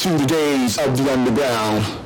[0.00, 2.05] to the days of the underground.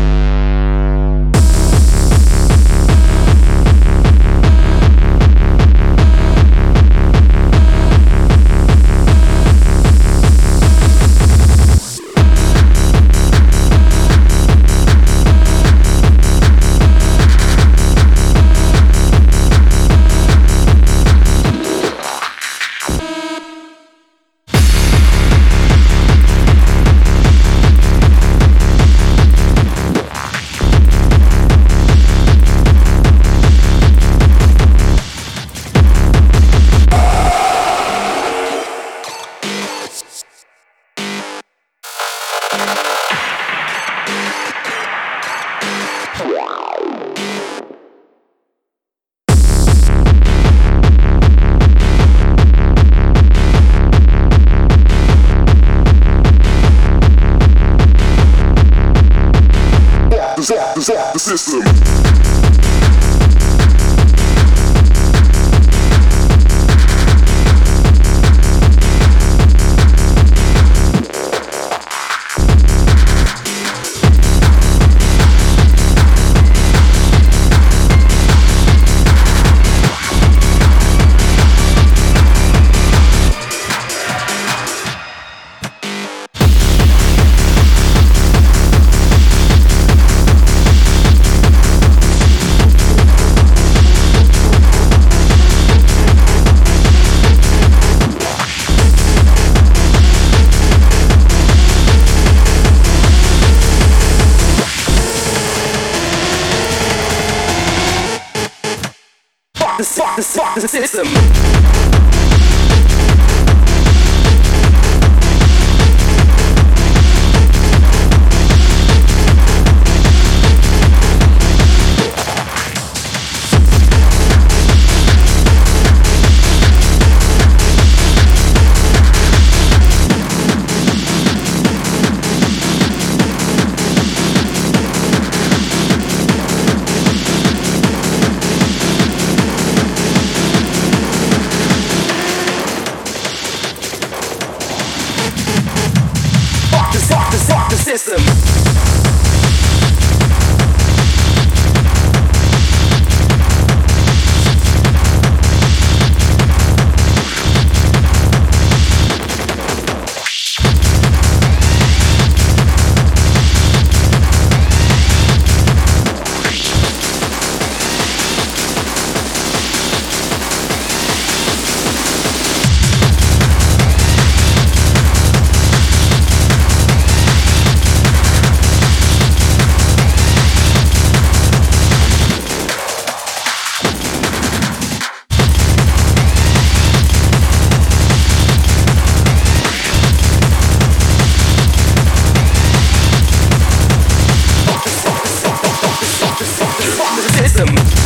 [197.47, 198.00] system.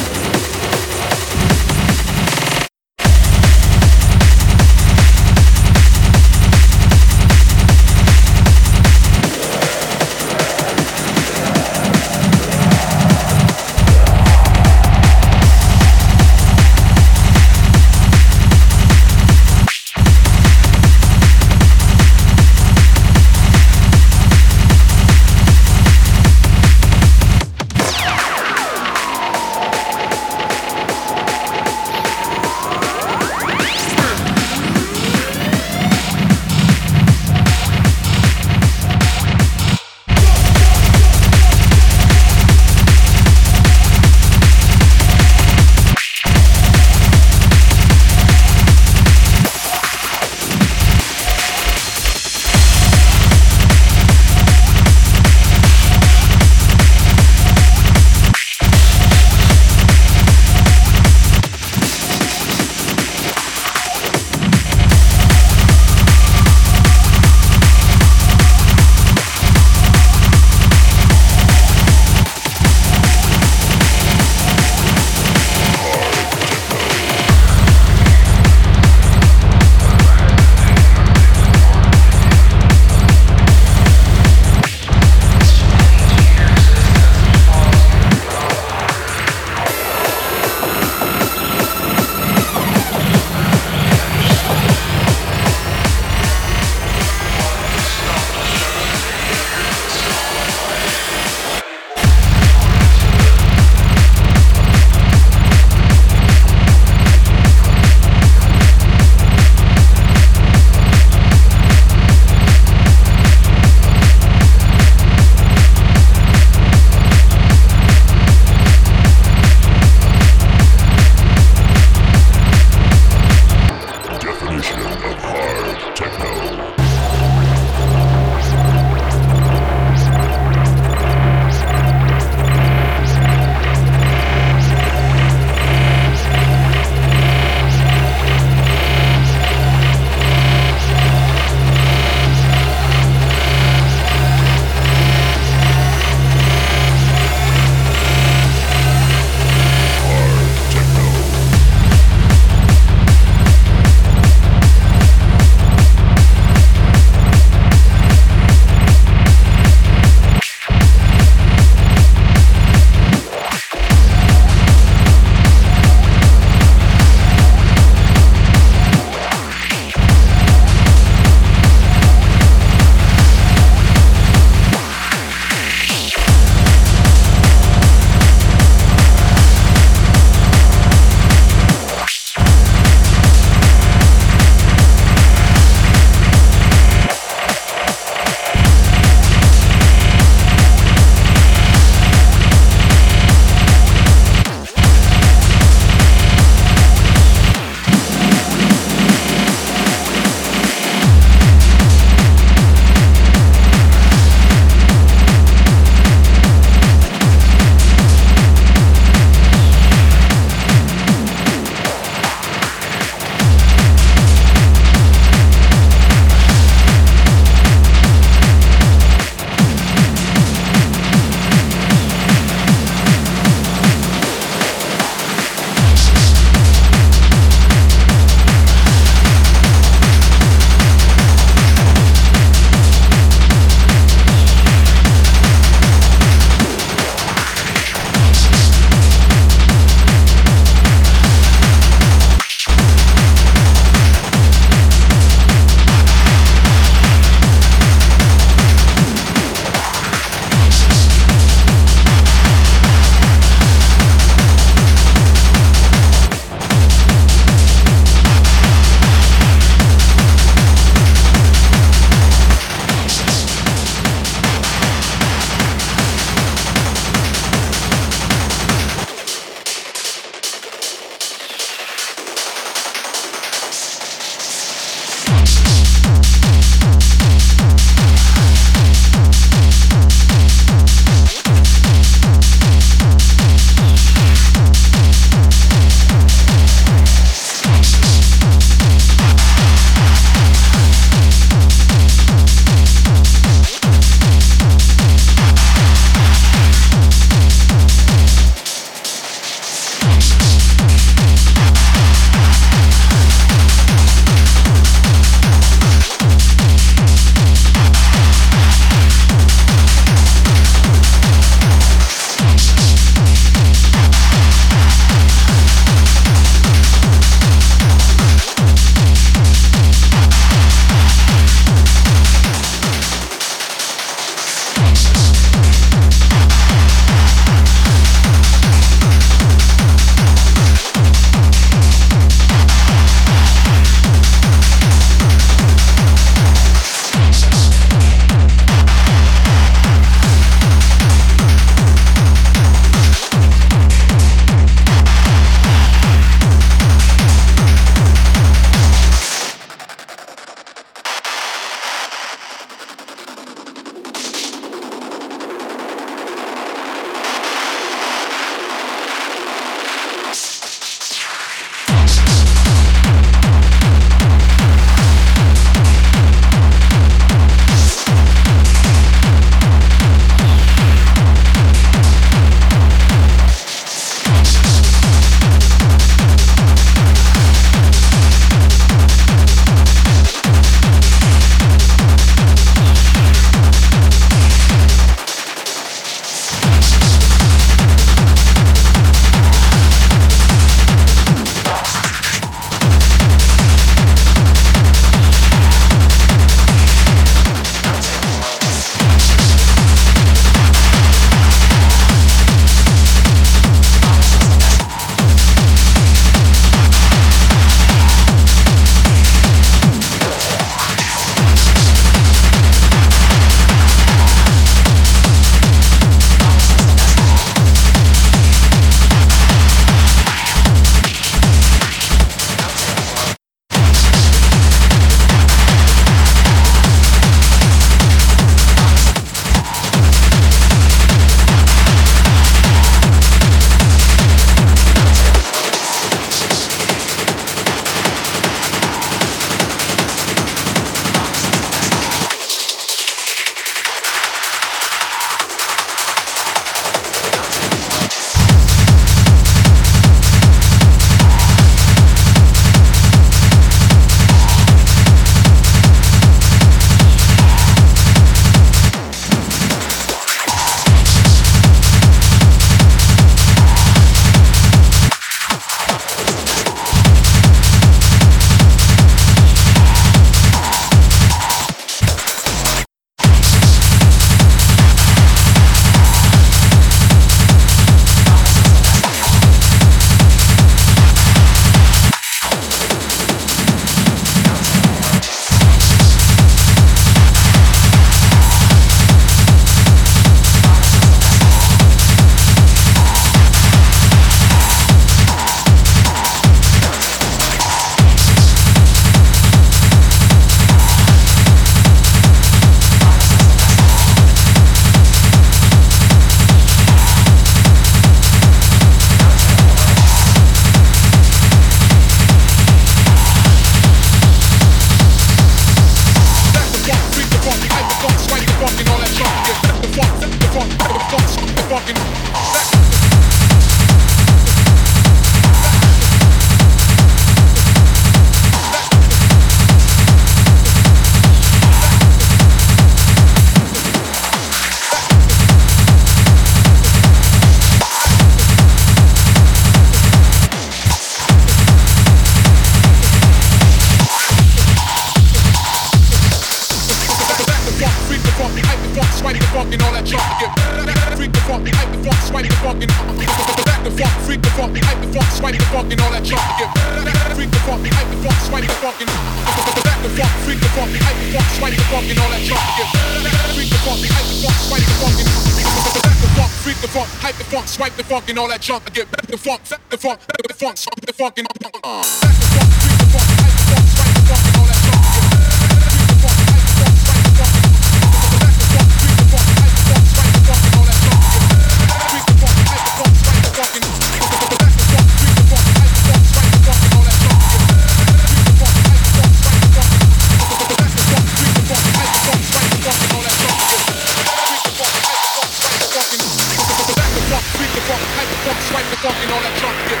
[598.68, 600.00] swipe the fuck in all that junk get.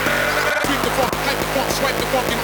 [0.68, 2.40] Freak the funk, hype the funk, swipe the funk and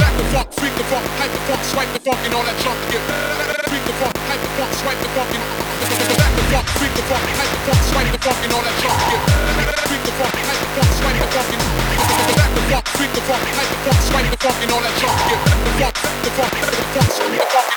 [0.00, 2.56] back the funk, freak the funk, hype the funk, swipe the funk and all that
[2.64, 3.02] junk get.
[3.68, 5.44] Freak the funk, hype the funk, swipe the funk and
[6.16, 8.76] back the funk, freak the funk, hype the funk, swipe the funk and all that
[8.80, 9.20] junk get.
[9.88, 13.22] Freak the funk, hype the funk, swipe the funk and back the funk, freak the
[13.28, 15.40] funk, hype the funk, swipe the funk and all that junk get.
[15.52, 17.68] The funk, the funk, the funk, swipe the funk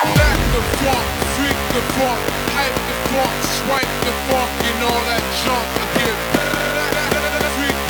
[0.00, 1.04] and Back the funk,
[1.36, 2.20] freak the funk,
[2.56, 6.41] hype the funk, swipe the funk, and all that junk again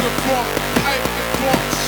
[0.02, 0.46] the clock,
[0.82, 1.81] pipe the clock.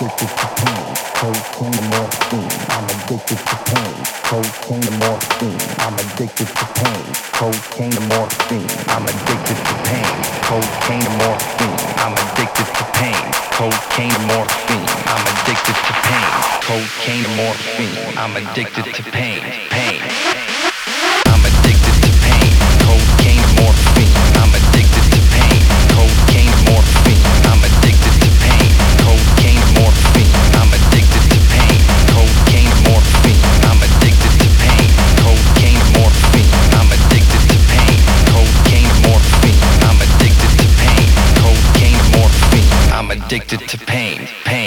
[0.00, 2.48] addicted to pain, cocaine and morphine.
[2.72, 3.94] I'm addicted to pain,
[4.24, 5.60] cocaine and morphine.
[5.84, 7.04] I'm addicted to pain,
[7.36, 8.64] cocaine and morphine.
[8.88, 10.08] I'm addicted to pain,
[10.48, 11.80] cocaine and morphine.
[12.00, 14.88] I'm addicted to pain, cocaine and morphine.
[15.04, 16.32] I'm addicted to pain,
[16.64, 18.16] cocaine and morphine.
[18.16, 20.39] I'm addicted to pain, pain.
[43.32, 44.59] addicted to pain, pain.